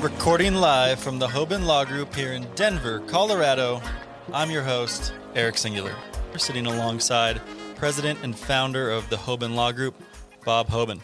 [0.00, 3.82] Recording live from the Hoban Law Group here in Denver, Colorado,
[4.32, 5.92] I'm your host, Eric Singular.
[6.30, 7.40] We're sitting alongside
[7.74, 10.00] president and founder of the Hoban Law Group,
[10.44, 11.00] Bob Hoban.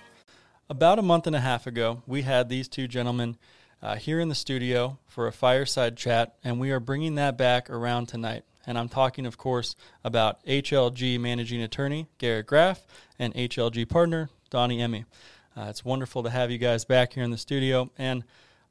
[0.69, 3.37] About a month and a half ago, we had these two gentlemen
[3.83, 7.69] uh, here in the studio for a fireside chat, and we are bringing that back
[7.69, 8.45] around tonight.
[8.67, 9.75] And I'm talking, of course,
[10.05, 12.87] about HLG managing attorney Garrett Graff
[13.19, 15.05] and HLG partner Donnie Emmi.
[15.57, 17.91] Uh, it's wonderful to have you guys back here in the studio.
[17.99, 18.25] And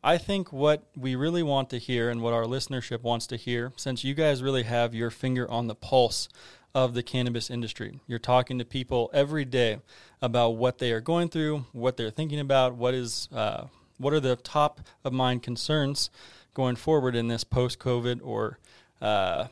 [0.04, 3.74] I think what we really want to hear and what our listenership wants to hear,
[3.76, 6.30] since you guys really have your finger on the pulse
[6.74, 9.80] of the cannabis industry, you're talking to people every day
[10.22, 13.66] about what they are going through, what they're thinking about, what is uh,
[13.98, 16.10] what are the top of mind concerns
[16.54, 18.58] going forward in this post COVID or
[19.02, 19.48] uh,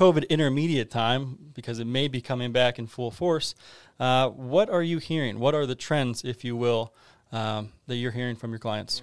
[0.00, 3.54] COVID intermediate time because it may be coming back in full force.
[3.98, 5.38] Uh, what are you hearing?
[5.38, 6.94] What are the trends, if you will,
[7.32, 9.02] um, that you're hearing from your clients?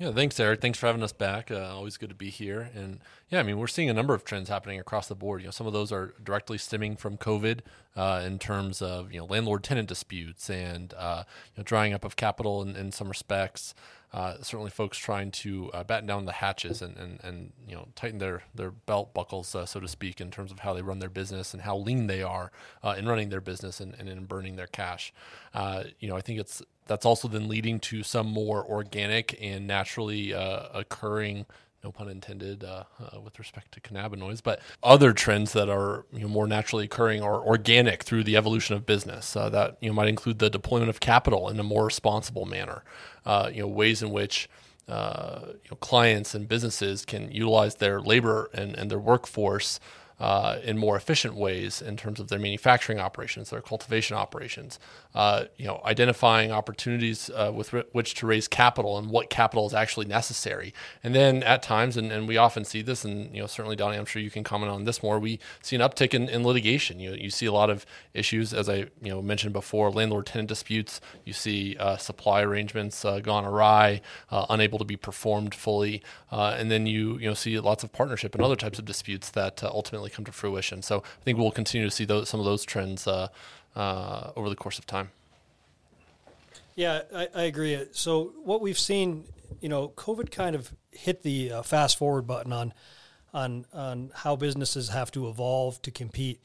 [0.00, 0.60] Yeah, thanks, Eric.
[0.60, 1.50] Thanks for having us back.
[1.50, 2.70] Uh, always good to be here.
[2.72, 5.40] And yeah, I mean, we're seeing a number of trends happening across the board.
[5.40, 7.62] You know, some of those are directly stemming from COVID
[7.96, 11.24] uh, in terms of you know landlord-tenant disputes and uh,
[11.56, 13.74] you know, drying up of capital in, in some respects.
[14.12, 17.88] Uh, certainly, folks trying to uh, batten down the hatches and, and, and you know
[17.96, 21.00] tighten their their belt buckles, uh, so to speak, in terms of how they run
[21.00, 22.52] their business and how lean they are
[22.96, 25.12] in running their business and, and in burning their cash.
[25.98, 30.34] you know, I think it's that's also then leading to some more organic and naturally
[30.34, 31.46] uh, occurring
[31.84, 36.20] no pun intended uh, uh, with respect to cannabinoids, but other trends that are you
[36.20, 39.36] know, more naturally occurring or organic through the evolution of business.
[39.36, 42.82] Uh, that you know might include the deployment of capital in a more responsible manner.
[43.24, 44.48] Uh, you know ways in which
[44.88, 49.78] uh, you know, clients and businesses can utilize their labor and, and their workforce
[50.20, 54.78] uh, in more efficient ways in terms of their manufacturing operations, their cultivation operations.
[55.14, 59.66] Uh, you know, identifying opportunities uh, with r- which to raise capital and what capital
[59.66, 60.74] is actually necessary.
[61.04, 63.96] And then at times, and, and we often see this, and you know, certainly Donnie,
[63.96, 65.18] I'm sure you can comment on this more.
[65.18, 66.98] We see an uptick in, in litigation.
[66.98, 71.00] You you see a lot of issues, as I you know mentioned before, landlord-tenant disputes.
[71.24, 74.00] You see uh, supply arrangements uh, gone awry,
[74.30, 78.34] uh, unable to be performed fully, and then you you know see lots of partnership
[78.34, 80.82] and other types of disputes that ultimately come to fruition.
[80.82, 83.28] So I think we'll continue to see those, some of those trends uh,
[83.76, 85.10] uh, over the course of time.
[86.74, 87.86] Yeah, I, I, agree.
[87.90, 89.24] So what we've seen,
[89.60, 92.72] you know, COVID kind of hit the uh, fast forward button on
[93.34, 96.40] on on how businesses have to evolve to compete.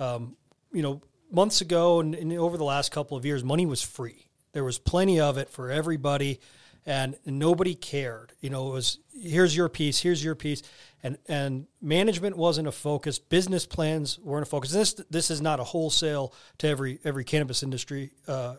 [0.00, 0.36] Um,
[0.72, 4.26] you know, months ago and, and, over the last couple of years, money was free.
[4.52, 6.40] There was plenty of it for everybody,
[6.86, 8.32] and nobody cared.
[8.40, 10.62] You know, it was here's your piece, here's your piece,
[11.02, 13.18] and and management wasn't a focus.
[13.18, 14.70] Business plans weren't a focus.
[14.70, 18.54] This this is not a wholesale to every every cannabis industry uh,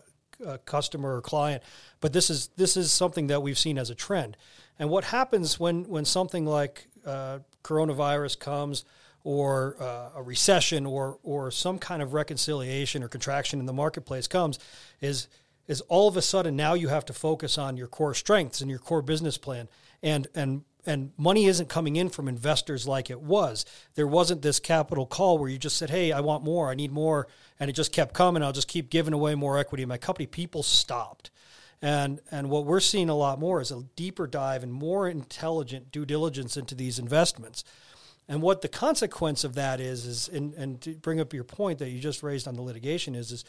[0.46, 1.62] uh, customer or client,
[2.00, 4.36] but this is this is something that we've seen as a trend.
[4.78, 8.84] And what happens when when something like uh, coronavirus comes,
[9.24, 14.26] or uh, a recession, or or some kind of reconciliation or contraction in the marketplace
[14.28, 14.58] comes,
[15.00, 15.28] is
[15.68, 18.70] is all of a sudden now you have to focus on your core strengths and
[18.70, 19.68] your core business plan
[20.02, 23.66] and and and money isn't coming in from investors like it was.
[23.94, 26.70] There wasn't this capital call where you just said, "Hey, I want more.
[26.70, 27.28] I need more,"
[27.60, 28.42] and it just kept coming.
[28.42, 30.26] I'll just keep giving away more equity in my company.
[30.26, 31.30] People stopped,
[31.82, 35.92] and and what we're seeing a lot more is a deeper dive and more intelligent
[35.92, 37.64] due diligence into these investments.
[38.26, 41.78] And what the consequence of that is is and, and to bring up your point
[41.80, 43.44] that you just raised on the litigation is is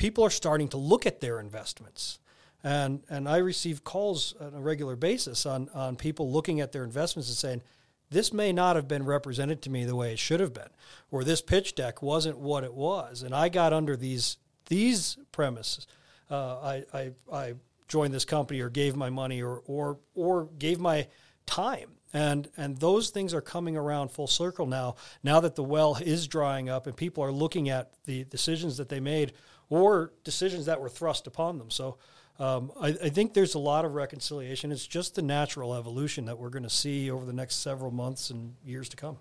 [0.00, 2.18] people are starting to look at their investments
[2.62, 6.84] and and I receive calls on a regular basis on on people looking at their
[6.84, 7.62] investments and saying,
[8.10, 10.68] this may not have been represented to me the way it should have been,
[11.10, 13.22] or this pitch deck wasn't what it was.
[13.22, 15.86] And I got under these these premises.
[16.30, 17.54] Uh, I, I I
[17.88, 21.08] joined this company or gave my money or or or gave my
[21.46, 21.90] time.
[22.12, 24.96] And and those things are coming around full circle now.
[25.22, 28.88] Now that the well is drying up and people are looking at the decisions that
[28.88, 29.32] they made
[29.70, 31.70] or decisions that were thrust upon them.
[31.70, 31.96] So
[32.38, 34.72] um, I, I, think there's a lot of reconciliation.
[34.72, 38.30] It's just the natural evolution that we're going to see over the next several months
[38.30, 39.18] and years to come.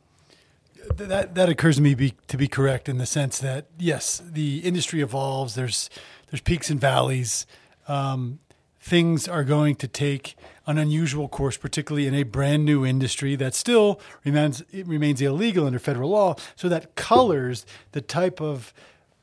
[0.95, 4.59] That that occurs to me be, to be correct in the sense that yes, the
[4.59, 5.55] industry evolves.
[5.55, 5.89] There's
[6.31, 7.45] there's peaks and valleys.
[7.89, 8.39] Um,
[8.79, 10.35] things are going to take
[10.65, 15.79] an unusual course, particularly in a brand new industry that still remains remains illegal under
[15.79, 16.35] federal law.
[16.55, 18.73] So that colors the type of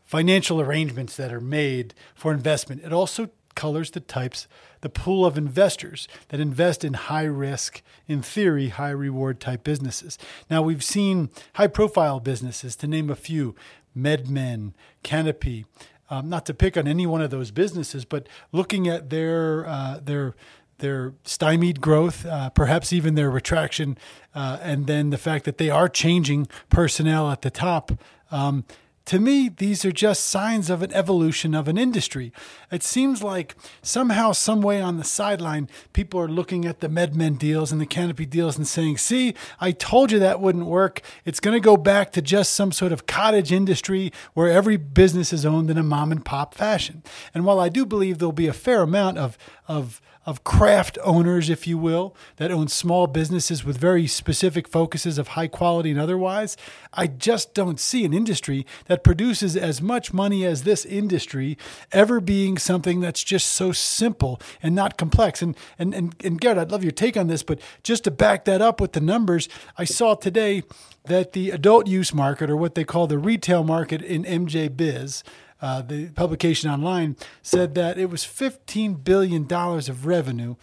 [0.06, 2.82] financial arrangements that are made for investment.
[2.84, 4.46] It also colors the types
[4.82, 10.16] the pool of investors that invest in high risk, in theory, high reward type businesses.
[10.48, 13.56] Now, we've seen high profile businesses, to name a few
[13.96, 15.64] MedMen, Canopy.
[16.08, 19.98] Um, not to pick on any one of those businesses, but looking at their uh,
[20.00, 20.36] their
[20.78, 23.98] their stymied growth, uh, perhaps even their retraction,
[24.34, 27.90] uh, and then the fact that they are changing personnel at the top.
[28.30, 28.64] Um,
[29.06, 32.32] to me, these are just signs of an evolution of an industry.
[32.72, 37.38] It seems like somehow, some way on the sideline, people are looking at the MedMen
[37.38, 41.02] deals and the Canopy deals and saying, see, I told you that wouldn't work.
[41.24, 45.32] It's going to go back to just some sort of cottage industry where every business
[45.32, 47.04] is owned in a mom and pop fashion.
[47.32, 49.38] And while I do believe there'll be a fair amount of,
[49.68, 55.16] of of craft owners, if you will, that own small businesses with very specific focuses
[55.18, 56.56] of high quality and otherwise.
[56.92, 61.56] I just don't see an industry that produces as much money as this industry
[61.92, 65.40] ever being something that's just so simple and not complex.
[65.40, 68.44] And and and, and Garrett, I'd love your take on this, but just to back
[68.46, 69.48] that up with the numbers,
[69.78, 70.64] I saw today
[71.04, 75.22] that the adult use market, or what they call the retail market in MJ Biz,
[75.60, 80.56] uh, the publication online said that it was $15 billion of revenue.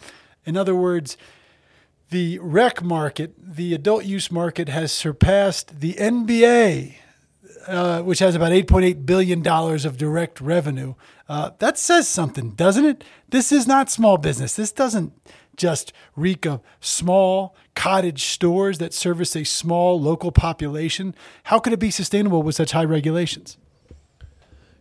[0.44, 1.16] In other words,
[2.10, 6.94] the rec market, the adult use market, has surpassed the NBA,
[7.66, 10.94] uh, which has about $8.8 billion of direct revenue.
[11.28, 13.02] Uh, that says something, doesn't it?
[13.30, 14.54] This is not small business.
[14.54, 15.12] This doesn't
[15.56, 21.14] just reek of small cottage stores that service a small local population.
[21.44, 23.56] How could it be sustainable with such high regulations?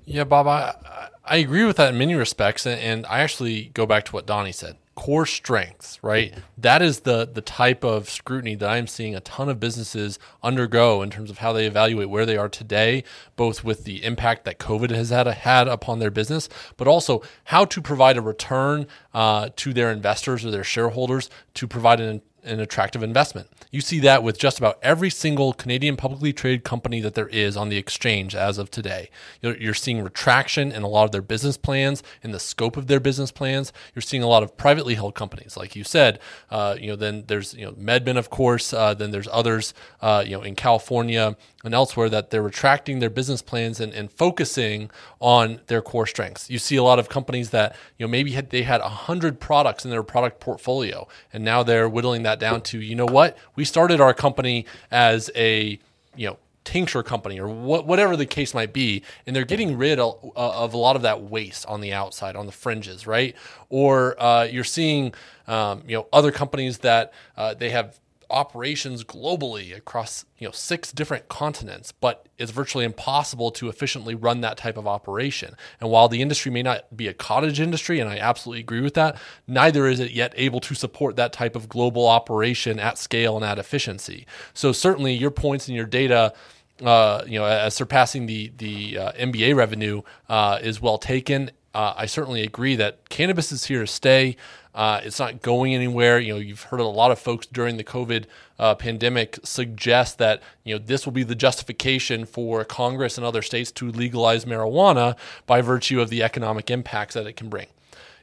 [0.06, 3.86] Yeah, Bob, I, I agree with that in many respects, and, and I actually go
[3.86, 4.78] back to what Donnie said.
[4.96, 6.36] Core strengths, right?
[6.56, 11.02] That is the the type of scrutiny that I'm seeing a ton of businesses undergo
[11.02, 13.04] in terms of how they evaluate where they are today,
[13.36, 16.48] both with the impact that COVID has had had upon their business,
[16.78, 18.86] but also how to provide a return
[19.16, 23.50] uh, to their investors or their shareholders to provide an an attractive investment.
[23.72, 27.58] You see that with just about every single Canadian publicly traded company that there is
[27.58, 29.10] on the exchange as of today.
[29.42, 33.00] You're seeing retraction in a lot of their business plans, in the scope of their
[33.00, 33.74] business plans.
[33.96, 36.20] You're seeing a lot of privately held companies, like you said.
[36.52, 38.74] Uh, you know, then there's you know MedMen, of course.
[38.74, 43.10] Uh, then there's others, uh, you know, in California and elsewhere that they're retracting their
[43.10, 46.50] business plans and, and focusing on their core strengths.
[46.50, 49.86] You see a lot of companies that you know maybe had, they had hundred products
[49.86, 53.66] in their product portfolio, and now they're whittling that down to you know what we
[53.66, 55.80] started our company as a
[56.16, 60.00] you know tincture company or what, whatever the case might be, and they're getting rid
[60.00, 63.36] of, of, a lot of that waste on the outside, on the fringes, right?
[63.70, 65.14] Or uh, you're seeing,
[65.48, 70.92] um, you know, other companies that uh, they have operations globally across you know six
[70.92, 76.08] different continents but it's virtually impossible to efficiently run that type of operation and while
[76.08, 79.18] the industry may not be a cottage industry and i absolutely agree with that
[79.48, 83.46] neither is it yet able to support that type of global operation at scale and
[83.46, 86.34] at efficiency so certainly your points and your data
[86.82, 91.52] uh, you know, as surpassing the the uh, NBA revenue uh, is well taken.
[91.74, 94.36] Uh, I certainly agree that cannabis is here to stay.
[94.74, 96.20] Uh, it's not going anywhere.
[96.20, 98.26] You know, you've heard a lot of folks during the COVID
[98.58, 103.42] uh, pandemic suggest that you know this will be the justification for Congress and other
[103.42, 105.16] states to legalize marijuana
[105.46, 107.68] by virtue of the economic impacts that it can bring.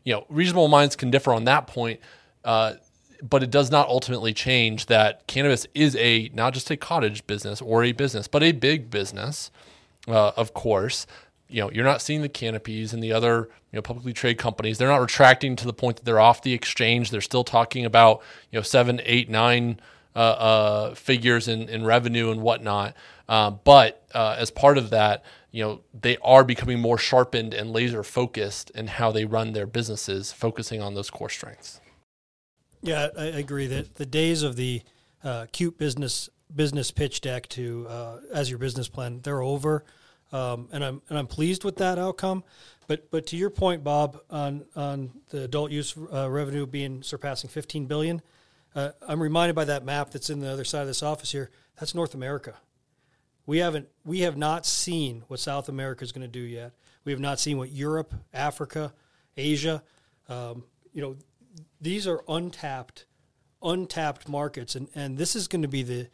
[0.05, 2.00] You know, reasonable minds can differ on that point.
[2.44, 2.75] Uh,
[3.23, 7.61] but it does not ultimately change that cannabis is a not just a cottage business
[7.61, 9.51] or a business, but a big business,
[10.08, 11.06] uh, of course,
[11.51, 14.79] you know, you're not seeing the canopies and the other, you know, publicly traded companies.
[14.79, 17.11] They're not retracting to the point that they're off the exchange.
[17.11, 19.81] They're still talking about, you know, seven, eight, nine
[20.15, 22.95] uh, uh, figures in, in revenue and whatnot.
[23.29, 27.73] Uh, but uh, as part of that, you know, they are becoming more sharpened and
[27.73, 31.81] laser focused in how they run their businesses, focusing on those core strengths.
[32.83, 34.83] Yeah, I agree that the days of the
[35.23, 39.85] uh, cute business business pitch deck to uh, as your business plan they're over
[40.32, 42.44] um, and I'm and I'm pleased with that outcome.
[42.87, 47.51] But but to your point, Bob, on on the adult use uh, revenue being surpassing
[47.51, 48.22] 15 billion,
[48.75, 51.51] uh, I'm reminded by that map that's in the other side of this office here.
[51.79, 52.55] That's North America.
[53.46, 56.72] We haven't we have not seen what South America is going to do yet.
[57.05, 58.93] We have not seen what Europe, Africa,
[59.37, 59.82] Asia.
[60.29, 61.17] Um, you know,
[61.81, 63.06] these are untapped
[63.63, 66.08] untapped markets, and and this is going to be the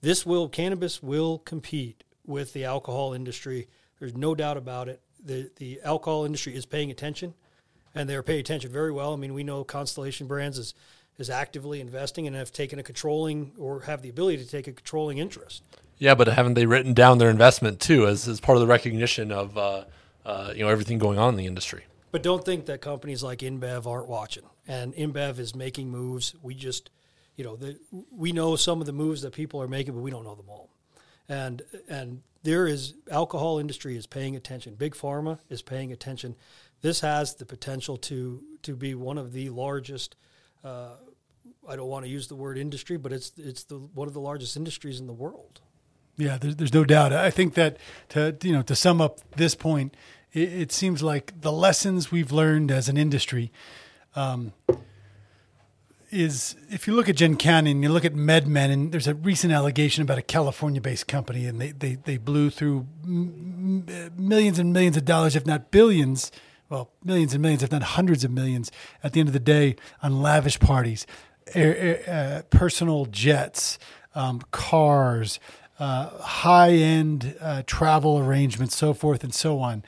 [0.00, 3.68] this will cannabis will compete with the alcohol industry.
[3.98, 5.00] There's no doubt about it.
[5.24, 7.34] The the alcohol industry is paying attention,
[7.94, 9.12] and they're paying attention very well.
[9.12, 10.74] I mean, we know Constellation Brands is
[11.18, 14.72] is actively investing and have taken a controlling or have the ability to take a
[14.72, 15.62] controlling interest.
[15.98, 19.30] Yeah, but haven't they written down their investment too as, as part of the recognition
[19.30, 19.84] of uh,
[20.24, 21.84] uh, you know everything going on in the industry?
[22.10, 24.44] But don't think that companies like InBev aren't watching.
[24.68, 26.34] and InBev is making moves.
[26.42, 26.90] We just,
[27.36, 27.78] you know, the,
[28.10, 30.48] we know some of the moves that people are making, but we don't know them
[30.48, 30.68] all.
[31.28, 34.74] And and there is alcohol industry is paying attention.
[34.74, 36.34] Big pharma is paying attention.
[36.80, 40.16] This has the potential to to be one of the largest.
[40.64, 40.94] Uh,
[41.68, 44.20] I don't want to use the word industry, but it's it's the one of the
[44.20, 45.60] largest industries in the world.
[46.16, 47.12] Yeah, there's, there's no doubt.
[47.12, 47.78] I think that
[48.10, 49.96] to you know to sum up this point,
[50.32, 53.52] it, it seems like the lessons we've learned as an industry
[54.14, 54.52] um,
[56.12, 60.02] is if you look at GenCanna, you look at MedMen, and there's a recent allegation
[60.02, 65.04] about a California-based company, and they they, they blew through m- millions and millions of
[65.04, 66.30] dollars, if not billions,
[66.68, 68.70] well, millions and millions, if not hundreds of millions,
[69.02, 71.06] at the end of the day, on lavish parties,
[71.54, 73.78] air, air, uh, personal jets,
[74.14, 75.40] um, cars,
[75.78, 79.82] uh, high-end uh, travel arrangements, so forth and so on.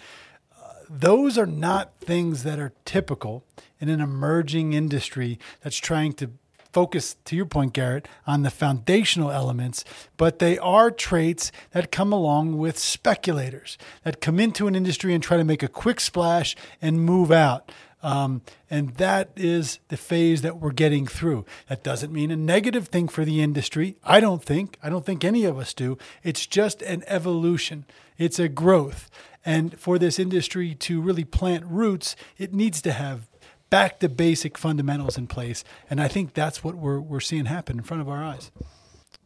[0.61, 3.45] Uh, those are not things that are typical
[3.85, 6.31] in an emerging industry that's trying to
[6.73, 9.85] focus, to your point, Garrett, on the foundational elements,
[10.17, 15.23] but they are traits that come along with speculators that come into an industry and
[15.23, 17.71] try to make a quick splash and move out.
[18.03, 21.47] Um, and that is the phase that we're getting through.
[21.69, 23.97] That doesn't mean a negative thing for the industry.
[24.05, 24.76] I don't think.
[24.83, 25.97] I don't think any of us do.
[26.23, 27.87] It's just an evolution,
[28.19, 29.11] it's a growth.
[29.47, 33.29] And for this industry to really plant roots, it needs to have
[33.71, 35.64] back to basic fundamentals in place.
[35.90, 38.50] And I think that's what we're, we're seeing happen in front of our eyes.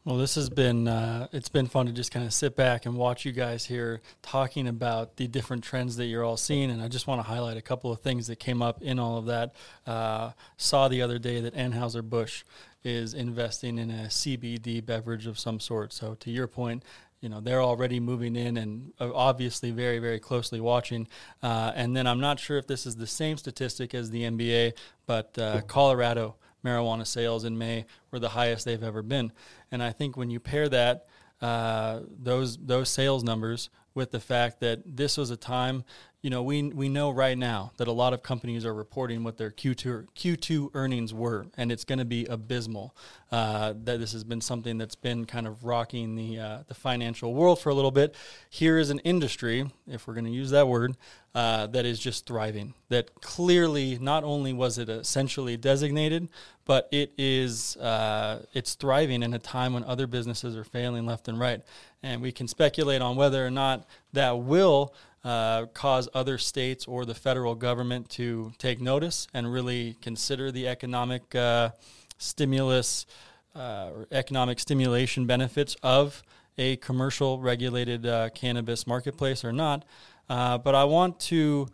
[0.09, 2.97] Well, this has been uh, it's been fun to just kind of sit back and
[2.97, 6.89] watch you guys here talking about the different trends that you're all seeing, and I
[6.89, 9.55] just want to highlight a couple of things that came up in all of that.
[9.87, 12.45] Uh, saw the other day that Anheuser Busch
[12.83, 15.93] is investing in a CBD beverage of some sort.
[15.93, 16.85] So, to your point,
[17.21, 21.07] you know they're already moving in and obviously very very closely watching.
[21.43, 24.73] Uh, and then i'm not sure if this is the same statistic as the nba
[25.07, 29.33] but uh, colorado marijuana sales in may were the highest they've ever been.
[29.71, 31.07] And i think when you pair that
[31.41, 35.85] uh, those those sales numbers with the fact that this was a time
[36.21, 39.37] you know, we we know right now that a lot of companies are reporting what
[39.37, 42.97] their Q2 Q2 earnings were, and it's going to be abysmal.
[43.31, 47.35] Uh, that this has been something that's been kind of rocking the uh, the financial
[47.35, 48.17] world for a little bit.
[48.51, 50.97] Here is an industry, if we're going to use that word,
[51.37, 52.75] uh, that is just thriving.
[52.89, 56.31] That clearly, not only was it essentially designated,
[56.65, 61.29] but it is uh, it's thriving in a time when other businesses are failing left
[61.29, 61.63] and right.
[62.03, 64.95] And we can speculate on whether or not that will
[65.29, 70.67] uh, cause other states or the federal government to take notice and really consider the
[70.67, 71.69] economic uh,
[72.17, 73.05] stimulus
[73.55, 76.23] uh, or economic stimulation benefits of
[76.57, 79.85] a commercial regulated uh, cannabis marketplace or not.
[80.31, 81.69] Uh, but I want to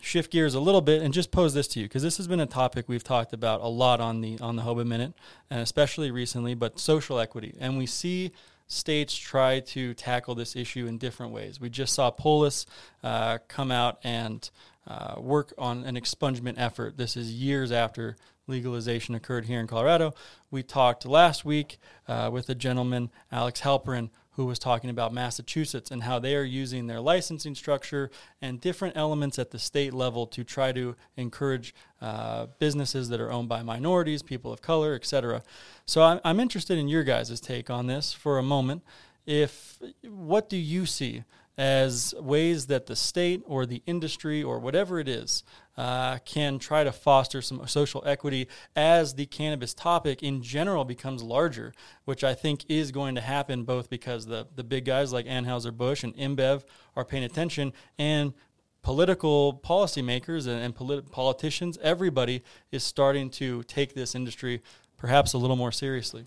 [0.00, 2.38] shift gears a little bit and just pose this to you because this has been
[2.38, 5.14] a topic we've talked about a lot on the on the Hoban Minute
[5.50, 6.54] and especially recently.
[6.54, 8.30] But social equity, and we see
[8.74, 11.60] states try to tackle this issue in different ways.
[11.60, 12.66] We just saw Polis
[13.02, 14.48] uh, come out and
[14.86, 16.96] uh, work on an expungement effort.
[16.96, 18.16] This is years after
[18.46, 20.14] legalization occurred here in Colorado.
[20.50, 25.90] We talked last week uh, with a gentleman, Alex Halperin, who was talking about Massachusetts
[25.90, 28.10] and how they are using their licensing structure
[28.42, 33.30] and different elements at the state level to try to encourage uh, businesses that are
[33.30, 35.42] owned by minorities, people of color, etc.
[35.86, 38.82] So I'm, I'm interested in your guys' take on this for a moment.
[39.26, 41.24] If what do you see
[41.56, 45.44] as ways that the state or the industry or whatever it is
[45.76, 51.22] uh, can try to foster some social equity as the cannabis topic in general becomes
[51.22, 51.72] larger,
[52.04, 56.02] which I think is going to happen both because the, the big guys like Anheuser-Busch
[56.02, 56.64] and InBev
[56.96, 58.34] are paying attention and
[58.82, 64.62] political policymakers and, and polit- politicians, everybody is starting to take this industry
[64.96, 66.26] perhaps a little more seriously.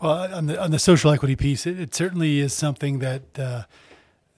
[0.00, 3.62] Well, on the on the social equity piece, it, it certainly is something that uh,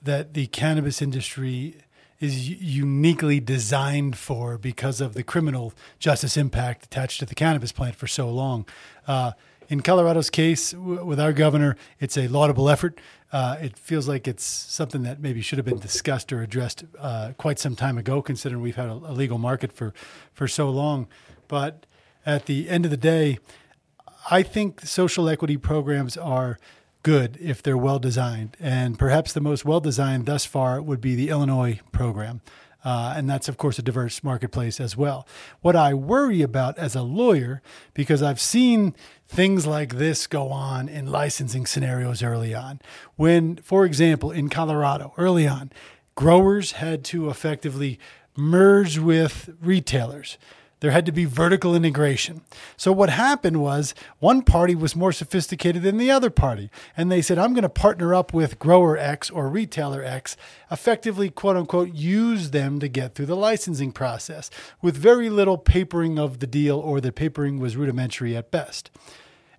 [0.01, 1.75] that the cannabis industry
[2.19, 7.95] is uniquely designed for because of the criminal justice impact attached to the cannabis plant
[7.95, 8.65] for so long.
[9.07, 9.31] Uh,
[9.69, 12.99] in Colorado's case, w- with our governor, it's a laudable effort.
[13.31, 17.31] Uh, it feels like it's something that maybe should have been discussed or addressed uh,
[17.37, 19.93] quite some time ago, considering we've had a, a legal market for,
[20.33, 21.07] for so long.
[21.47, 21.85] But
[22.25, 23.37] at the end of the day,
[24.29, 26.57] I think social equity programs are
[27.03, 28.57] good if they're well designed.
[28.59, 32.41] And perhaps the most well designed thus far would be the Illinois program.
[32.83, 35.27] Uh, and that's, of course, a diverse marketplace as well.
[35.61, 37.61] What I worry about as a lawyer,
[37.93, 38.95] because I've seen
[39.27, 42.79] things like this go on in licensing scenarios early on,
[43.17, 45.71] when, for example, in Colorado, early on,
[46.15, 47.99] growers had to effectively
[48.37, 50.37] merge with retailers
[50.81, 52.41] There had to be vertical integration.
[52.77, 56.69] So what happened was one party was more sophisticated than the other party.
[56.95, 60.37] And they said, I'm going to partner up with grower X or retailer X,
[60.71, 64.49] effectively, quote unquote, use them to get through the licensing process
[64.81, 68.89] with very little papering of the deal, or the papering was rudimentary at best.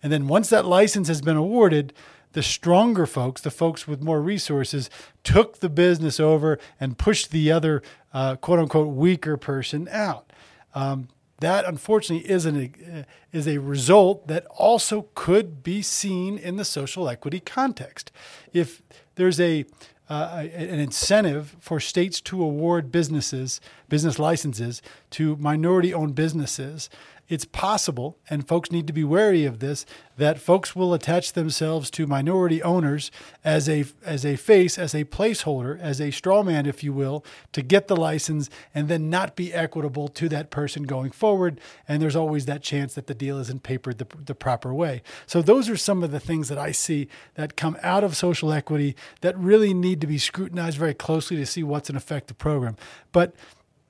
[0.02, 1.92] And then once that license has been awarded,
[2.32, 4.88] the stronger folks, the folks with more resources,
[5.24, 7.82] took the business over and pushed the other
[8.14, 10.29] uh, quote unquote weaker person out.
[10.74, 11.08] Um,
[11.40, 16.64] that unfortunately is an uh, is a result that also could be seen in the
[16.64, 18.12] social equity context.
[18.52, 18.82] If
[19.14, 19.64] there's a
[20.08, 26.90] uh, an incentive for states to award businesses business licenses to minority owned businesses
[27.30, 31.88] it's possible, and folks need to be wary of this, that folks will attach themselves
[31.92, 33.12] to minority owners
[33.44, 37.24] as a as a face, as a placeholder, as a straw man, if you will,
[37.52, 41.60] to get the license and then not be equitable to that person going forward.
[41.86, 45.00] And there's always that chance that the deal isn't papered the, the proper way.
[45.26, 48.52] So those are some of the things that I see that come out of social
[48.52, 52.76] equity that really need to be scrutinized very closely to see what's an effective program.
[53.12, 53.36] But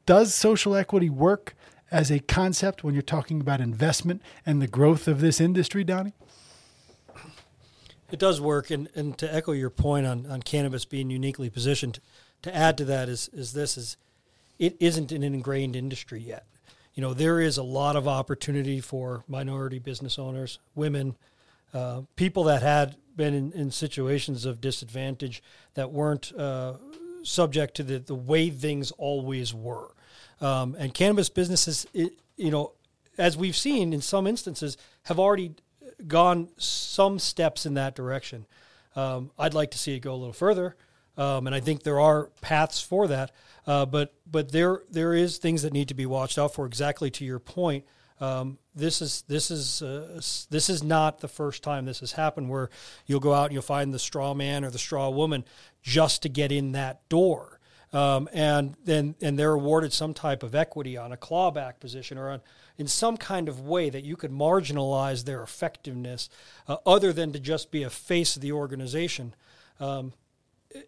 [0.04, 1.54] does social equity work?
[1.90, 6.14] As a concept when you're talking about investment and the growth of this industry, Donnie?
[8.10, 12.00] It does work, and, and to echo your point on, on cannabis being uniquely positioned,
[12.42, 13.96] to add to that is is this is
[14.58, 16.44] it isn't an ingrained industry yet.
[16.94, 21.16] You know, there is a lot of opportunity for minority business owners, women,
[21.72, 25.42] uh, people that had been in, in, situations of disadvantage
[25.74, 26.74] that weren't uh,
[27.22, 29.90] subject to the, the way things always were.
[30.40, 32.72] Um, and cannabis businesses, it, you know,
[33.18, 35.54] as we've seen in some instances, have already
[36.06, 38.46] gone some steps in that direction.
[38.96, 40.76] Um, I'd like to see it go a little further,
[41.16, 43.32] um, and I think there are paths for that.
[43.66, 46.66] Uh, but but there there is things that need to be watched out for.
[46.66, 47.84] Exactly to your point,
[48.20, 50.20] um, this is this is uh,
[50.50, 52.48] this is not the first time this has happened.
[52.48, 52.70] Where
[53.06, 55.44] you'll go out and you'll find the straw man or the straw woman
[55.82, 57.59] just to get in that door
[57.92, 62.30] um, and then and they're awarded some type of equity on a clawback position or
[62.30, 62.40] on
[62.78, 66.30] in some kind of way that you could marginalize their effectiveness,
[66.66, 69.34] uh, other than to just be a face of the organization.
[69.78, 70.14] Um,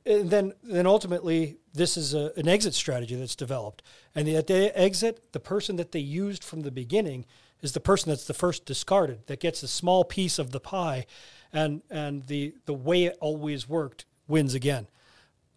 [0.07, 3.83] and then, then ultimately, this is a, an exit strategy that's developed.
[4.15, 7.27] And at the exit, the person that they used from the beginning
[7.61, 11.07] is the person that's the first discarded, that gets a small piece of the pie,
[11.53, 14.87] and and the the way it always worked wins again.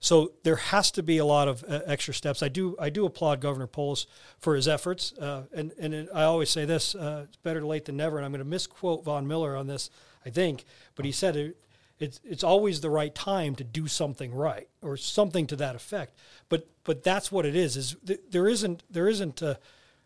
[0.06, 2.44] So there has to be a lot of uh, extra steps.
[2.44, 4.06] I do I do applaud Governor Polis
[4.38, 7.86] for his efforts, uh, and and it, I always say this: uh, it's better late
[7.86, 8.18] than never.
[8.18, 9.90] And I'm going to misquote Von Miller on this,
[10.24, 11.58] I think, but he said it,
[11.98, 16.16] it's it's always the right time to do something right or something to that effect.
[16.50, 17.76] But but that's what it is.
[17.76, 19.58] Is th- there isn't there isn't a,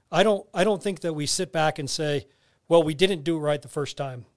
[0.09, 2.25] I don't I don't think that we sit back and say,
[2.69, 4.27] well, we didn't do it right the first time,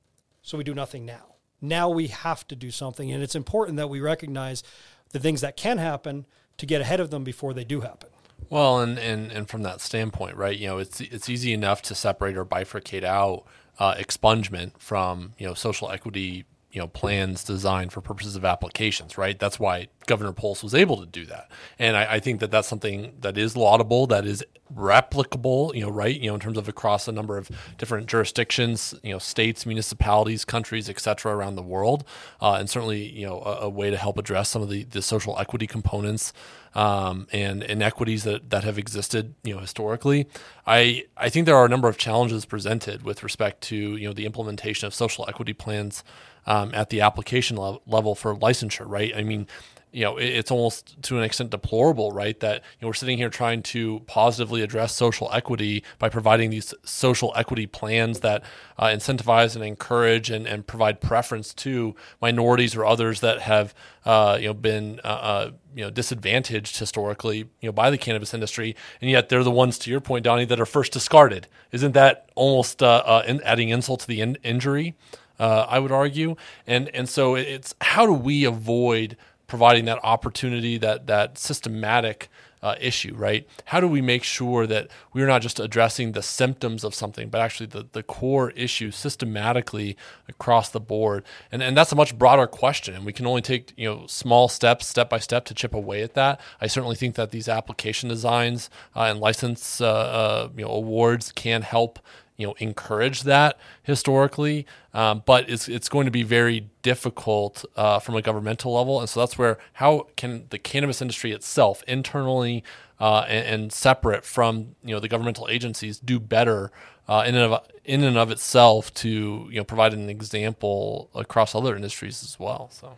[0.43, 1.37] so we do nothing now.
[1.65, 4.65] Now we have to do something, and it's important that we recognize
[5.13, 6.27] the things that can happen
[6.59, 8.11] to get ahead of them before they do happen.
[8.51, 11.95] Well, and, and, and from that standpoint, right, you know, it's it's easy enough to
[11.95, 13.45] separate or bifurcate out
[13.79, 19.19] uh, expungement from you know social equity you know plans designed for purposes of applications
[19.19, 19.39] right?
[19.39, 21.51] That's why governor Polis was able to do that.
[21.79, 25.91] And I, I, think that that's something that is laudable that is replicable you know
[25.91, 26.19] right?
[26.19, 30.45] You know in terms of across a number of different jurisdictions you know states municipalities
[30.45, 32.05] countries etc around the world.
[32.41, 35.03] Uh, and certainly you know a, a, way to help address some of the, the
[35.03, 36.33] social equity components
[36.75, 40.27] um, and inequities that, that have existed you know historically.
[40.67, 44.15] I, I think there are a number of challenges presented with respect to you know
[44.15, 46.03] the implementation of social equity plans
[46.47, 49.13] um, at the application le- level for licensure, right?
[49.17, 49.47] I mean,
[49.93, 52.39] you know, it, it's almost to an extent deplorable, right?
[52.41, 56.75] That you know, we're sitting here trying to positively address social equity by providing these
[56.83, 58.43] social equity plans that
[58.79, 63.75] uh, incentivize and encourage and, and provide preference to minorities or others that have
[64.05, 68.35] uh, you know been uh, uh you know disadvantaged historically you know by the cannabis
[68.35, 71.47] industry, and yet they're the ones, to your point, Donnie, that are first discarded.
[71.71, 74.95] Isn't that almost uh, uh, in, adding insult to the in- injury?
[75.39, 76.37] Uh, I would argue.
[76.67, 79.17] And and so it's how do we avoid
[79.47, 82.29] providing that opportunity, that that systematic
[82.63, 83.47] uh, issue, right?
[83.67, 87.41] How do we make sure that we're not just addressing the symptoms of something, but
[87.41, 89.97] actually the, the core issue systematically
[90.29, 91.25] across the board?
[91.51, 92.95] And, and that's a much broader question.
[92.95, 96.03] And we can only take, you know, small steps, step by step to chip away
[96.03, 96.41] at that.
[96.61, 101.33] I certainly think that these application designs uh, and license, uh, uh you know, awards
[101.33, 101.99] can help
[102.37, 107.99] you know encourage that historically, um, but it's it's going to be very difficult uh,
[107.99, 112.65] from a governmental level, and so that's where how can the cannabis industry itself internally
[113.01, 116.71] uh, and, and, separate from you know the governmental agencies do better
[117.09, 121.55] uh, in and of in and of itself to you know provide an example across
[121.55, 122.71] other industries as well.
[122.71, 122.97] So.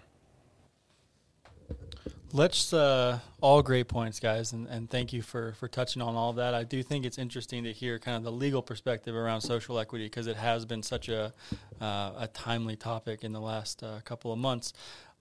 [2.36, 6.30] Let's uh, all great points, guys, and, and thank you for for touching on all
[6.30, 6.52] of that.
[6.52, 10.06] I do think it's interesting to hear kind of the legal perspective around social equity
[10.06, 11.32] because it has been such a
[11.80, 14.72] uh, a timely topic in the last uh, couple of months.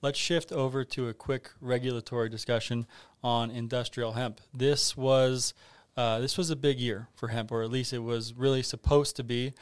[0.02, 2.88] Let's shift over to a quick regulatory discussion
[3.24, 4.42] on industrial hemp.
[4.52, 5.54] This was
[5.96, 9.16] uh, this was a big year for hemp, or at least it was really supposed
[9.18, 9.54] to be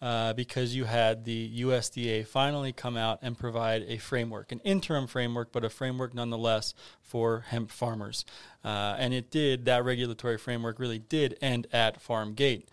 [0.00, 5.06] uh, because you had the USDA finally come out and provide a framework, an interim
[5.06, 8.24] framework, but a framework nonetheless for hemp farmers.
[8.64, 12.68] Uh, and it did, that regulatory framework really did end at farm gate.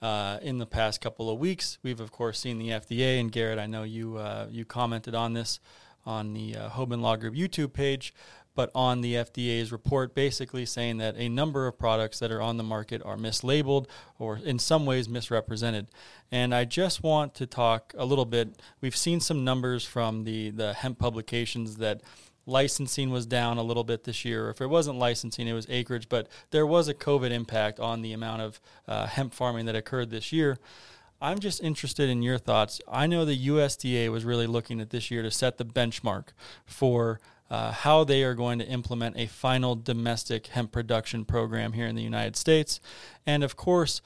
[0.00, 3.60] Uh, in the past couple of weeks, we've of course seen the FDA, and Garrett,
[3.60, 5.60] I know you uh, you commented on this
[6.04, 8.12] on the uh, Hoban Law Group YouTube page
[8.54, 12.56] but on the FDA's report, basically saying that a number of products that are on
[12.56, 13.86] the market are mislabeled
[14.18, 15.86] or in some ways misrepresented.
[16.30, 18.60] And I just want to talk a little bit.
[18.80, 22.02] We've seen some numbers from the, the hemp publications that
[22.46, 24.46] licensing was down a little bit this year.
[24.46, 28.02] Or if it wasn't licensing, it was acreage, but there was a COVID impact on
[28.02, 30.58] the amount of uh, hemp farming that occurred this year.
[31.20, 32.80] I'm just interested in your thoughts.
[32.90, 36.28] I know the USDA was really looking at this year to set the benchmark
[36.66, 37.20] for
[37.52, 41.94] uh, how they are going to implement a final domestic hemp production program here in
[41.94, 42.80] the United States.
[43.26, 44.00] And of course,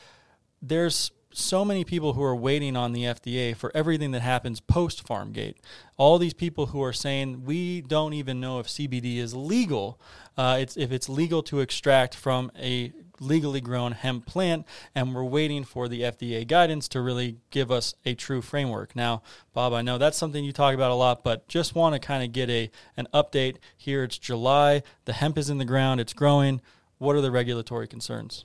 [0.60, 5.06] there's so many people who are waiting on the FDA for everything that happens post
[5.06, 5.54] Farmgate.
[5.96, 10.00] All these people who are saying we don't even know if CBD is legal.
[10.36, 15.24] Uh, it's if it's legal to extract from a legally grown hemp plant, and we're
[15.24, 18.94] waiting for the FDA guidance to really give us a true framework.
[18.96, 21.98] Now, Bob, I know that's something you talk about a lot, but just want to
[21.98, 24.04] kind of get a an update here.
[24.04, 26.60] It's July, the hemp is in the ground, it's growing.
[26.98, 28.44] What are the regulatory concerns?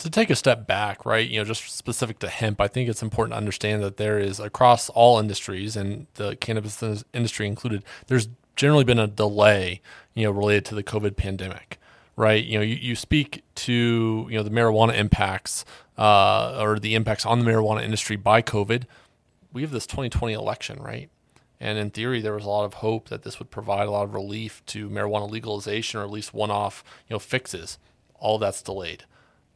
[0.00, 3.02] to take a step back, right, you know, just specific to hemp, I think it's
[3.02, 6.82] important to understand that there is across all industries and the cannabis
[7.12, 9.82] industry included, there's generally been a delay,
[10.14, 11.78] you know, related to the COVID pandemic
[12.16, 12.44] right?
[12.44, 15.64] You know, you, you speak to you know the marijuana impacts
[15.98, 18.84] uh, or the impacts on the marijuana industry by COVID.
[19.52, 21.10] We have this 2020 election, right?
[21.60, 24.04] And in theory, there was a lot of hope that this would provide a lot
[24.04, 27.78] of relief to marijuana legalization or at least one-off you know fixes.
[28.14, 29.04] All that's delayed.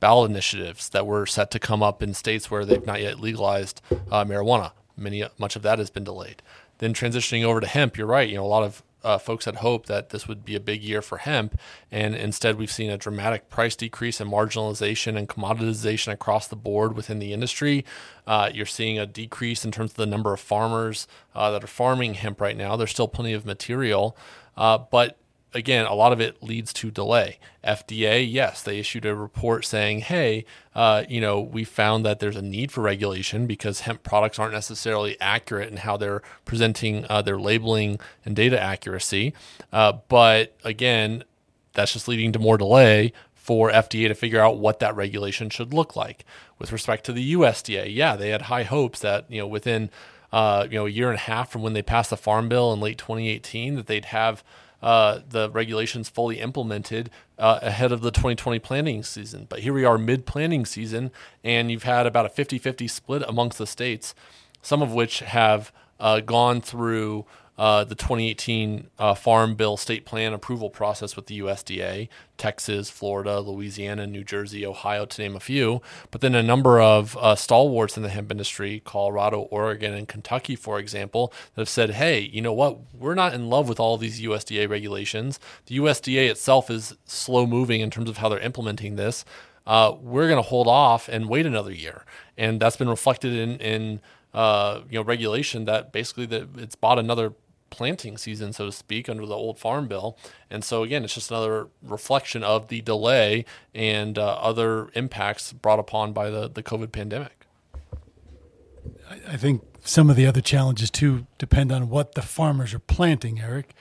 [0.01, 3.81] Ballot initiatives that were set to come up in states where they've not yet legalized
[4.11, 4.73] uh, marijuana.
[4.97, 6.43] Many much of that has been delayed.
[6.79, 8.29] Then transitioning over to hemp, you're right.
[8.29, 10.83] You know, a lot of uh, folks had hoped that this would be a big
[10.83, 11.59] year for hemp,
[11.93, 16.97] and instead we've seen a dramatic price decrease and marginalization and commoditization across the board
[16.97, 17.85] within the industry.
[18.27, 21.69] Uh, you're seeing a decrease in terms of the number of farmers uh, that are
[21.69, 22.75] farming hemp right now.
[22.77, 24.17] There's still plenty of material,
[24.57, 25.19] uh, but
[25.55, 27.39] again, a lot of it leads to delay.
[27.65, 32.37] FDA, yes, they issued a report saying, hey, uh, you know, we found that there's
[32.37, 37.23] a need for regulation because hemp products aren't necessarily accurate in how they're presenting uh,
[37.23, 39.33] their labeling and data accuracy.
[39.73, 41.25] Uh, but again,
[41.73, 45.73] that's just leading to more delay for FDA to figure out what that regulation should
[45.73, 46.25] look like.
[46.59, 49.91] With respect to the USDA, yeah, they had high hopes that, you know, within
[50.35, 52.73] uh, you know, a year and a half from when they passed the Farm Bill
[52.73, 54.43] in late 2018, that they'd have
[54.85, 59.47] uh, the regulations fully implemented uh, ahead of the 2020 planting season.
[59.49, 61.11] But here we are mid planting season,
[61.43, 64.15] and you've had about a 50 50 split amongst the states,
[64.61, 67.25] some of which have uh, gone through
[67.57, 73.41] uh, the 2018 uh, Farm Bill state plan approval process with the USDA, Texas, Florida,
[73.41, 75.81] Louisiana, New Jersey, Ohio, to name a few.
[76.11, 80.57] But then a number of uh, stalwarts in the hemp industry, Colorado, Oregon, and Kentucky,
[80.57, 82.79] for example, that have said, hey, you know what?
[82.93, 85.39] We're not in love with all these USDA regulations.
[85.67, 89.25] The USDA itself is slow moving in terms of how they're implementing this.
[89.67, 92.05] Uh, we're going to hold off and wait another year.
[92.37, 94.01] And that's been reflected in, in
[94.35, 97.33] uh, you know regulation that basically that it's bought another
[97.75, 100.17] planting season, so to speak, under the old farm bill.
[100.49, 105.81] And so, again, it's just another reflection of the delay and uh, other impacts brought
[105.81, 107.47] upon by the, the COVID pandemic.
[109.29, 113.41] I think some of the other challenges, too, depend on what the farmers are planting,
[113.41, 113.75] Eric.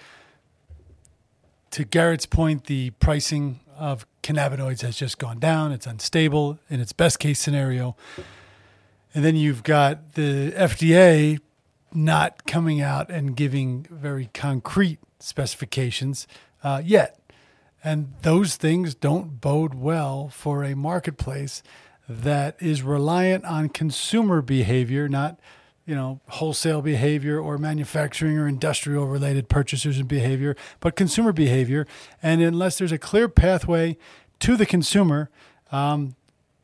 [1.71, 5.71] To Garrett's point, the pricing of cannabinoids has just gone down.
[5.71, 7.95] It's unstable in its best case scenario.
[9.13, 11.39] And then you've got the FDA
[11.95, 16.27] not coming out and giving very concrete specifications
[16.63, 17.19] uh, yet.
[17.84, 21.62] And those things don't bode well for a marketplace
[22.08, 25.39] that is reliant on consumer behavior, not
[25.86, 31.86] you know, wholesale behavior or manufacturing or industrial related purchasers and behavior, but consumer behavior.
[32.21, 33.97] And unless there's a clear pathway
[34.39, 35.29] to the consumer
[35.71, 36.15] um,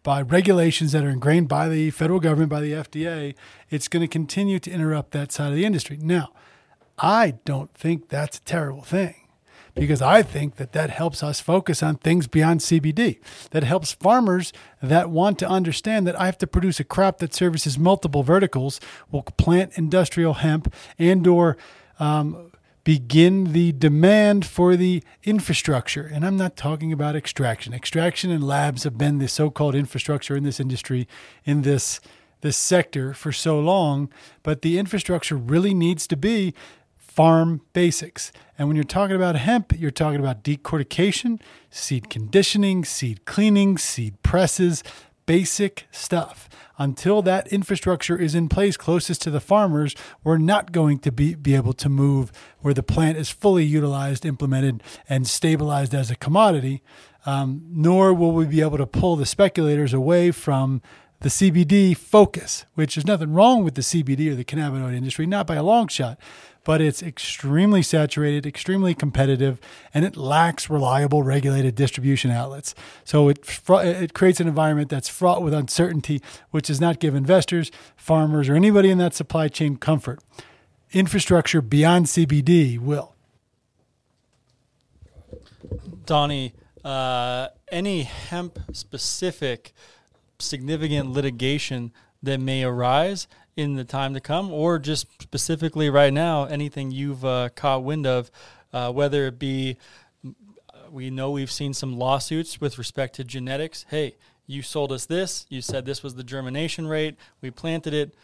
[0.03, 3.35] by regulations that are ingrained by the federal government, by the FDA,
[3.69, 5.97] it's going to continue to interrupt that side of the industry.
[6.01, 6.29] Now,
[6.97, 9.15] I don't think that's a terrible thing
[9.75, 13.19] because I think that that helps us focus on things beyond CBD.
[13.51, 17.33] That helps farmers that want to understand that I have to produce a crop that
[17.33, 18.79] services multiple verticals,
[19.11, 21.57] will plant industrial hemp and or
[21.99, 22.48] um,
[22.89, 26.09] begin the demand for the infrastructure.
[26.11, 27.71] And I'm not talking about extraction.
[27.71, 31.07] Extraction and labs have been the so-called infrastructure in this industry,
[31.45, 31.99] in this
[32.41, 34.09] this sector for so long,
[34.41, 36.55] but the infrastructure really needs to be
[36.97, 38.31] farm basics.
[38.57, 44.19] And when you're talking about hemp, you're talking about decortication, seed conditioning, seed cleaning, seed
[44.23, 44.83] presses,
[45.29, 46.49] basic stuff.
[46.79, 51.35] Until that infrastructure is in place closest to the farmers, we're not going to be,
[51.35, 56.15] be able to move where the plant is fully utilized, implemented, and stabilized as a
[56.15, 56.81] commodity.
[57.27, 60.81] Um, nor will we be able to pull the speculators away from
[61.19, 65.45] the CBD focus, which is nothing wrong with the CBD or the cannabinoid industry, not
[65.45, 66.19] by a long shot
[66.63, 69.59] but it's extremely saturated, extremely competitive,
[69.93, 72.75] and it lacks reliable regulated distribution outlets.
[73.03, 77.71] So it it creates an environment that's fraught with uncertainty, which does not give investors,
[77.95, 80.19] farmers, or anybody in that supply chain comfort.
[80.91, 83.15] Infrastructure beyond CBD will.
[86.05, 89.73] Donnie, uh, any hemp specific
[90.39, 91.91] significant litigation
[92.23, 93.27] that may arise
[93.59, 98.07] in the time to come, or just specifically right now, anything you've uh, caught wind
[98.07, 98.31] of,
[98.71, 99.77] uh, whether it be
[100.91, 103.85] we know we've seen some lawsuits with respect to genetics.
[103.89, 104.15] Hey,
[104.47, 105.45] you sold us this.
[105.49, 107.15] You said this was the germination rate.
[107.41, 108.15] We planted it.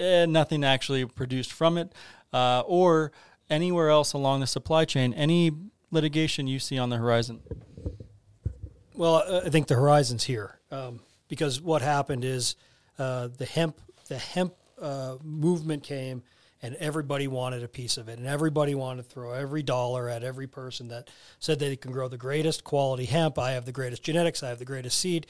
[0.00, 1.92] and nothing actually produced from it.
[2.32, 3.12] Uh, or
[3.48, 5.52] anywhere else along the supply chain, any
[5.90, 7.40] litigation you see on the horizon?
[8.94, 12.56] Well, I think the horizon's here um, because what happened is
[12.98, 16.22] uh, the hemp the hemp uh, movement came
[16.62, 20.22] and everybody wanted a piece of it and everybody wanted to throw every dollar at
[20.22, 23.38] every person that said they can grow the greatest quality hemp.
[23.38, 24.42] I have the greatest genetics.
[24.42, 25.26] I have the greatest seed.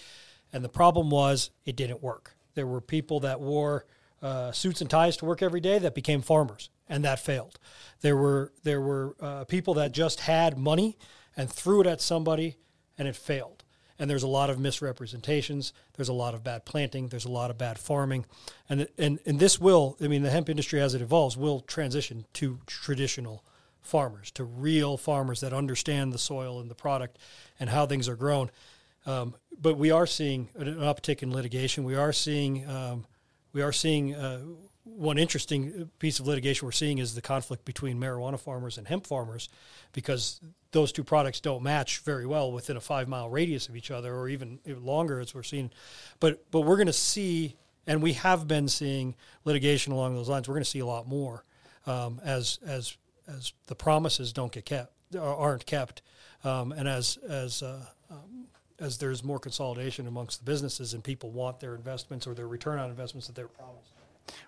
[0.52, 2.34] And the problem was it didn't work.
[2.54, 3.86] There were people that wore
[4.22, 7.58] uh, suits and ties to work every day that became farmers and that failed.
[8.00, 10.98] There were there were uh, people that just had money
[11.36, 12.56] and threw it at somebody
[12.98, 13.59] and it failed
[14.00, 15.74] and there's a lot of misrepresentations.
[15.94, 17.08] There's a lot of bad planting.
[17.08, 18.24] There's a lot of bad farming,
[18.68, 19.96] and and and this will.
[20.00, 23.44] I mean, the hemp industry as it evolves will transition to traditional
[23.82, 27.18] farmers, to real farmers that understand the soil and the product
[27.60, 28.50] and how things are grown.
[29.06, 31.84] Um, but we are seeing an uptick in litigation.
[31.84, 33.06] We are seeing um,
[33.52, 34.40] we are seeing uh,
[34.84, 39.06] one interesting piece of litigation we're seeing is the conflict between marijuana farmers and hemp
[39.06, 39.48] farmers
[39.92, 40.40] because
[40.72, 44.14] those two products don't match very well within a five mile radius of each other
[44.14, 45.70] or even, longer as we're seeing.
[46.18, 50.48] But but we're going to see and we have been seeing litigation along those lines.
[50.48, 51.44] We're going to see a lot more
[51.86, 52.96] um, as as
[53.28, 56.02] as the promises don't get kept aren't kept
[56.44, 58.46] um, and as as uh, um,
[58.78, 62.78] as there's more consolidation amongst the businesses and people want their investments or their return
[62.78, 63.92] on investments that they're promised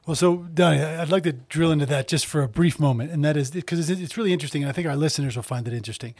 [0.06, 3.24] well, so Donnie, I'd like to drill into that just for a brief moment, and
[3.24, 6.14] that is because it's really interesting, and I think our listeners will find it interesting.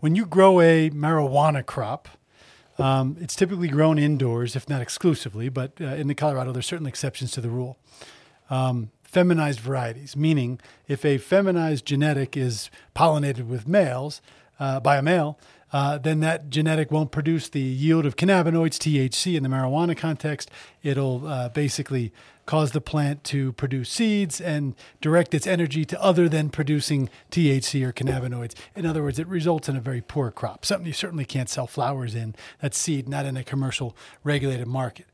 [0.00, 2.08] When you grow a marijuana crop,
[2.78, 6.86] um, it's typically grown indoors, if not exclusively, but uh, in the Colorado, there's certain
[6.86, 7.78] exceptions to the rule.
[8.50, 14.22] Um, feminized varieties, meaning if a feminized genetic is pollinated with males
[14.58, 15.38] uh, by a male,
[15.72, 20.50] uh, then that genetic won't produce the yield of cannabinoids, THC, in the marijuana context.
[20.82, 22.12] It'll uh, basically
[22.44, 27.84] cause the plant to produce seeds and direct its energy to other than producing THC
[27.86, 28.54] or cannabinoids.
[28.74, 31.66] In other words, it results in a very poor crop, something you certainly can't sell
[31.66, 32.34] flowers in.
[32.60, 35.06] That's seed, not in a commercial regulated market.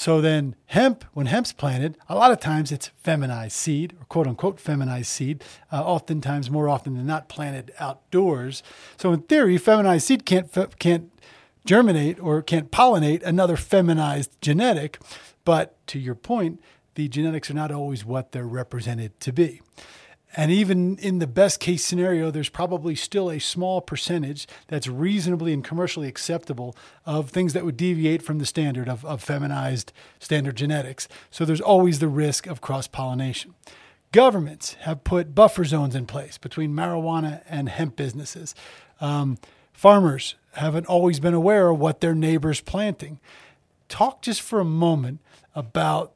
[0.00, 4.26] So then, hemp, when hemp's planted, a lot of times it's feminized seed or quote
[4.26, 8.62] unquote feminized seed, uh, oftentimes more often than not planted outdoors.
[8.96, 11.10] So in theory, feminized seed can't, can't
[11.66, 14.98] germinate or can't pollinate another feminized genetic.
[15.44, 16.62] But to your point,
[16.94, 19.60] the genetics are not always what they're represented to be.
[20.36, 25.52] And even in the best case scenario, there's probably still a small percentage that's reasonably
[25.52, 30.56] and commercially acceptable of things that would deviate from the standard of, of feminized standard
[30.56, 31.08] genetics.
[31.30, 33.54] So there's always the risk of cross pollination.
[34.12, 38.54] Governments have put buffer zones in place between marijuana and hemp businesses.
[39.00, 39.38] Um,
[39.72, 43.18] farmers haven't always been aware of what their neighbor's planting.
[43.88, 45.20] Talk just for a moment
[45.54, 46.12] about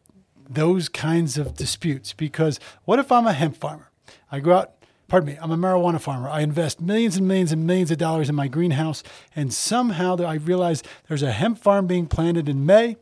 [0.49, 2.13] those kinds of disputes.
[2.13, 3.91] Because what if I'm a hemp farmer?
[4.35, 4.73] I go out,
[5.07, 6.29] pardon me, I'm a marijuana farmer.
[6.29, 9.05] I invest millions and millions and millions of dollars in my greenhouse,
[9.37, 12.97] and somehow I realize there's a hemp farm being planted in May,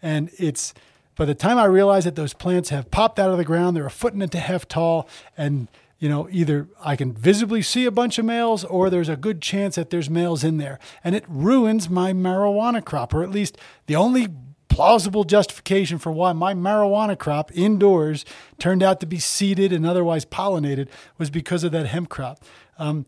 [0.00, 0.72] and it's
[1.14, 3.84] by the time I realize that those plants have popped out of the ground, they're
[3.84, 7.90] a foot and a half tall, and you know, either I can visibly see a
[7.90, 10.78] bunch of males or there's a good chance that there's males in there.
[11.02, 14.28] And it ruins my marijuana crop, or at least the only
[14.78, 18.24] plausible justification for why my marijuana crop indoors
[18.60, 20.86] turned out to be seeded and otherwise pollinated
[21.18, 22.44] was because of that hemp crop.
[22.78, 23.04] Um,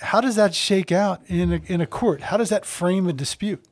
[0.00, 2.20] how does that shake out in a, in a court?
[2.20, 3.64] How does that frame a dispute?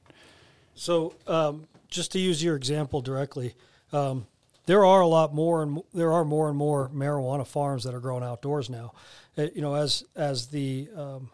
[0.74, 3.54] So, um, just to use your example directly,
[3.92, 4.26] um,
[4.64, 8.00] there are a lot more and there are more and more marijuana farms that are
[8.00, 8.94] growing outdoors now.
[9.36, 11.28] It, uh, you know, as as the um,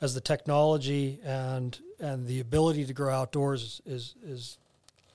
[0.00, 4.58] as the technology and and the ability to grow outdoors is, is, is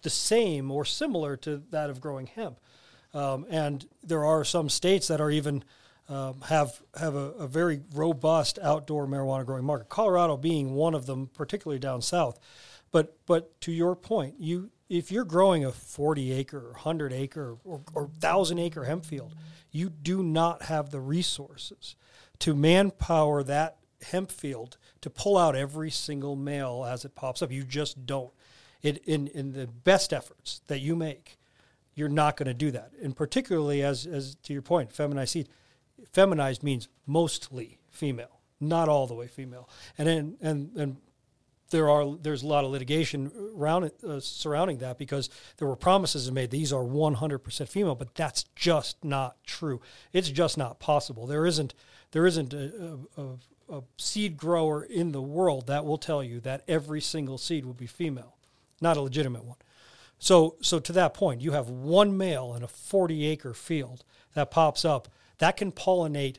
[0.01, 2.59] the same or similar to that of growing hemp.
[3.13, 5.63] Um, and there are some states that are even
[6.09, 9.89] um, have have a, a, very robust outdoor marijuana growing market.
[9.89, 12.39] Colorado being one of them, particularly down south.
[12.91, 17.81] But but to your point, you if you're growing a 40 acre, 100 acre, or,
[17.93, 19.35] or 1,000 acre hemp field,
[19.69, 21.95] you do not have the resources
[22.39, 27.51] to manpower that hemp field to pull out every single male as it pops up.
[27.51, 28.31] You just don't.
[28.81, 31.37] It, in, in the best efforts that you make,
[31.95, 32.91] you're not going to do that.
[33.01, 35.49] And particularly, as, as to your point, feminized seed,
[36.11, 39.67] feminized means mostly female, not all the way female.
[39.97, 40.97] And, then, and, and
[41.69, 46.31] there are there's a lot of litigation around uh, surrounding that because there were promises
[46.31, 49.81] made these are 100% female but that's just not true
[50.13, 51.73] it's just not possible there isn't
[52.11, 56.63] there isn't a, a, a, seed grower in the world that will tell you that
[56.67, 58.36] every single seed will be female
[58.81, 59.57] not a legitimate one.
[60.19, 64.51] So so to that point you have one male in a 40 acre field that
[64.51, 65.07] pops up
[65.39, 66.37] that can pollinate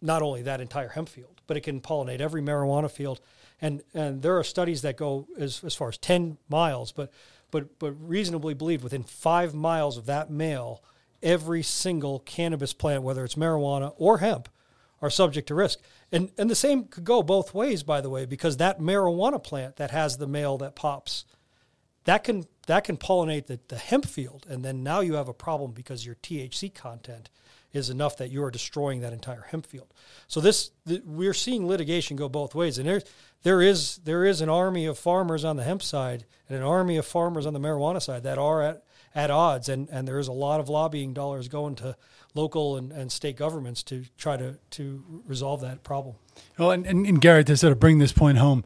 [0.00, 3.20] not only that entire hemp field but it can pollinate every marijuana field.
[3.60, 7.10] And and there are studies that go as, as far as 10 miles but
[7.50, 10.82] but but reasonably believed within five miles of that male
[11.22, 14.48] every single cannabis plant whether it's marijuana or hemp
[15.00, 15.80] are subject to risk.
[16.10, 19.76] And and the same could go both ways by the way because that marijuana plant
[19.76, 21.24] that has the male that pops
[22.08, 25.34] that can that can pollinate the, the hemp field and then now you have a
[25.34, 27.30] problem because your thc content
[27.72, 29.92] is enough that you are destroying that entire hemp field.
[30.26, 30.70] So this
[31.04, 33.04] we're seeing litigation go both ways, and there's
[33.42, 36.96] there is there is an army of farmers on the hemp side and an army
[36.96, 40.28] of farmers on the marijuana side that are at at odds, and and there is
[40.28, 41.96] a lot of lobbying dollars going to
[42.34, 46.16] local and, and state governments to try to to resolve that problem.
[46.56, 48.64] Well, and, and, and Garrett, to sort of bring this point home,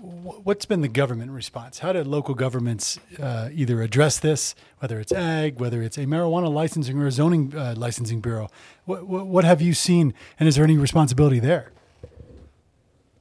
[0.00, 1.80] what's been the government response?
[1.80, 6.52] How did local governments uh, either address this, whether it's ag, whether it's a marijuana
[6.52, 8.48] licensing or a zoning uh, licensing bureau?
[8.86, 11.70] What, what, what, have you seen, and is there any responsibility there?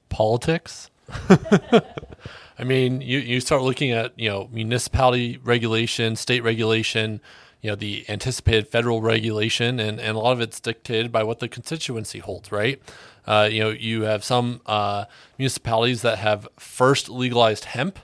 [0.08, 0.90] Politics.
[1.30, 7.20] I mean, you, you start looking at you know municipality regulation, state regulation,
[7.62, 11.40] you know the anticipated federal regulation, and, and a lot of it's dictated by what
[11.40, 12.82] the constituency holds, right?
[13.30, 15.06] Uh, you know, you have some uh,
[15.38, 18.00] municipalities that have first legalized hemp,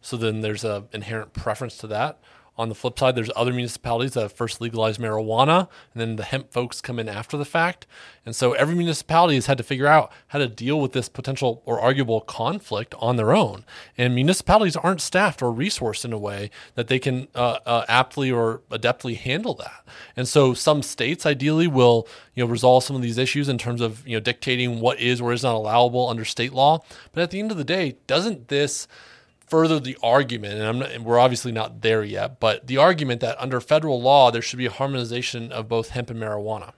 [0.00, 2.18] so then there's an inherent preference to that.
[2.60, 5.60] On the flip side, there's other municipalities that first legalized marijuana,
[5.94, 7.86] and then the hemp folks come in after the fact.
[8.26, 11.62] And so every municipality has had to figure out how to deal with this potential
[11.64, 13.64] or arguable conflict on their own.
[13.96, 18.30] And municipalities aren't staffed or resourced in a way that they can uh, uh, aptly
[18.30, 19.82] or adeptly handle that.
[20.14, 23.80] And so some states ideally will, you know, resolve some of these issues in terms
[23.80, 26.84] of you know dictating what is or is not allowable under state law.
[27.12, 28.86] But at the end of the day, doesn't this
[29.50, 33.40] further the argument, and, not, and, we're obviously not there yet, but the argument that
[33.40, 36.72] under federal law there should be a harmonization of both hemp and marijuana.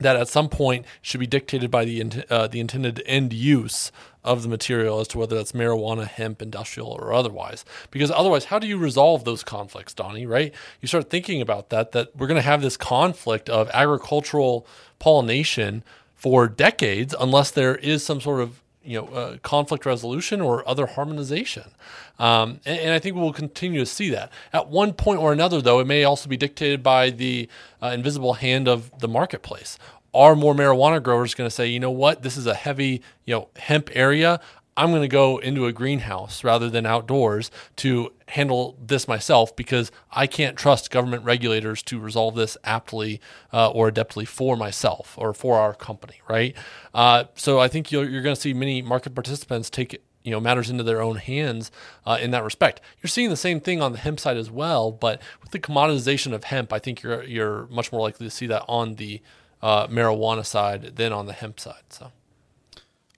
[0.00, 3.92] That at some point should be dictated by the uh, the intended end use
[4.24, 7.64] of the material as to whether that's marijuana, hemp, industrial, or otherwise.
[7.90, 10.26] Because otherwise, how do you resolve those conflicts, Donnie?
[10.26, 10.52] Right?
[10.80, 11.92] You start thinking about that.
[11.92, 14.66] That we're going to have this conflict of agricultural
[14.98, 15.84] pollination
[16.16, 20.86] for decades unless there is some sort of you know uh, conflict resolution or other
[20.86, 21.70] harmonization.
[22.18, 24.30] Um, and, and, i think we'll continue to see that.
[24.52, 27.48] At one point or another though it may also be dictated by the
[27.82, 29.78] uh, invisible hand of the marketplace.
[30.14, 32.22] Are more marijuana growers going to say you know what?
[32.22, 34.40] This is a heavy you know hemp area
[34.76, 39.92] I'm going to go into a greenhouse rather than outdoors to handle this myself because
[40.10, 43.20] I can't trust government regulators to resolve this aptly
[43.52, 46.56] uh, or adeptly for myself or for our company, right?
[46.94, 50.40] Uh, so I think you're, you're going to see many market participants take you know
[50.40, 51.70] matters into their own hands
[52.06, 52.80] uh, in that respect.
[53.02, 56.32] You're seeing the same thing on the hemp side as well, but with the commoditization
[56.32, 59.20] of hemp, I think you're you're much more likely to see that on the
[59.60, 61.82] uh, marijuana side than on the hemp side.
[61.90, 62.12] So,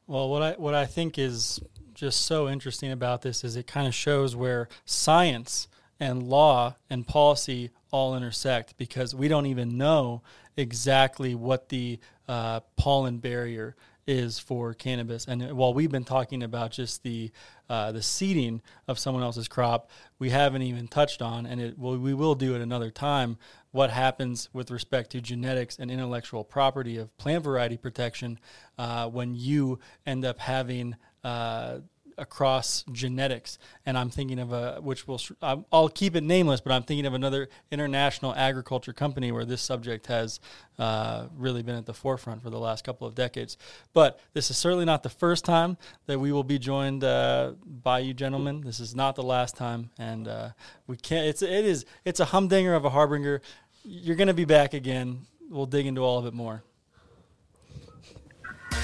[0.06, 1.60] well, what I what I think is
[1.94, 5.68] just so interesting about this is it kind of shows where science
[6.00, 10.22] and law and policy all intersect because we don't even know
[10.56, 11.98] exactly what the
[12.28, 13.76] uh, pollen barrier
[14.06, 15.26] is for cannabis.
[15.26, 17.30] And while we've been talking about just the
[17.68, 19.88] uh, the seeding of someone else's crop,
[20.18, 23.38] we haven't even touched on, and it well, we will do it another time.
[23.74, 28.38] What happens with respect to genetics and intellectual property of plant variety protection
[28.78, 30.94] uh, when you end up having
[31.24, 31.78] uh,
[32.16, 33.58] across genetics.
[33.84, 37.14] And I'm thinking of a, which will, I'll keep it nameless, but I'm thinking of
[37.14, 40.38] another international agriculture company where this subject has
[40.78, 43.56] uh, really been at the forefront for the last couple of decades.
[43.92, 48.00] But this is certainly not the first time that we will be joined uh, by
[48.00, 48.60] you gentlemen.
[48.60, 49.90] This is not the last time.
[49.98, 50.50] And uh,
[50.86, 53.40] we can't, it's, it is, it's a humdinger of a harbinger.
[53.84, 55.26] You're going to be back again.
[55.50, 56.62] We'll dig into all of it more.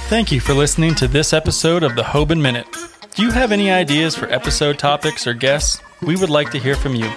[0.08, 2.66] Thank you for listening to this episode of the Hoban Minute.
[3.14, 5.80] Do you have any ideas for episode topics or guests?
[6.02, 7.10] We would like to hear from you.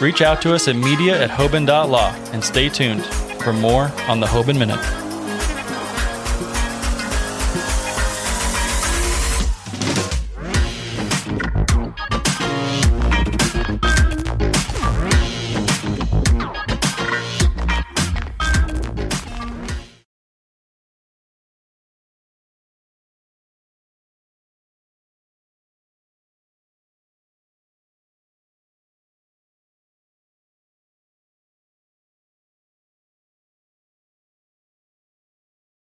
[0.00, 4.26] Reach out to us at media at hoban.law and stay tuned for more on the
[4.26, 5.07] Hoban Minute.